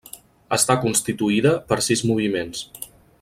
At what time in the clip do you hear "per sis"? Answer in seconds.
1.73-2.03